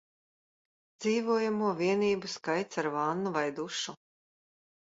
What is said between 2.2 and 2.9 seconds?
skaits